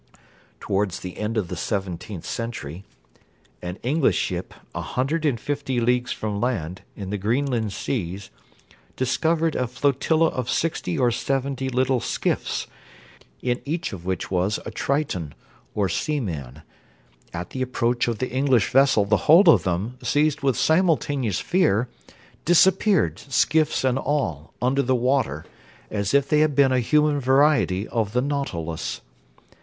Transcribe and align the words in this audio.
Towards 0.59 1.01
the 1.01 1.17
end 1.19 1.37
of 1.37 1.47
the 1.47 1.55
seventeenth 1.55 2.25
century, 2.25 2.83
an 3.61 3.77
English 3.83 4.15
ship, 4.17 4.55
a 4.73 4.81
hundred 4.81 5.25
and 5.27 5.39
fifty 5.39 5.79
leagues 5.79 6.11
from 6.11 6.41
land, 6.41 6.81
in 6.95 7.11
the 7.11 7.19
Greenland 7.19 7.71
seas, 7.71 8.31
discovered 8.95 9.55
a 9.55 9.67
flotilla 9.67 10.29
of 10.29 10.49
sixty 10.49 10.97
or 10.97 11.11
seventy 11.11 11.69
little 11.69 11.99
skiffs, 11.99 12.65
in 13.43 13.61
each 13.63 13.93
of 13.93 14.03
which 14.03 14.31
was 14.31 14.59
a 14.65 14.71
triton, 14.71 15.35
or 15.75 15.87
sea 15.87 16.19
man: 16.19 16.63
at 17.31 17.51
the 17.51 17.61
approach 17.61 18.07
of 18.07 18.17
the 18.17 18.31
English 18.31 18.71
vessel 18.71 19.05
the 19.05 19.29
whole 19.29 19.47
of 19.49 19.61
them, 19.61 19.99
seized 20.01 20.41
with 20.41 20.57
simultaneous 20.57 21.39
fear, 21.39 21.87
disappeared, 22.43 23.19
skiffs 23.19 23.83
and 23.83 23.99
all, 23.99 24.51
under 24.63 24.81
the 24.81 24.95
water, 24.95 25.45
as 25.91 26.15
if 26.15 26.27
they 26.27 26.39
had 26.39 26.55
been 26.55 26.71
a 26.71 26.79
human 26.79 27.19
variety 27.19 27.87
of 27.89 28.13
the 28.13 28.21
nautilus. 28.23 29.01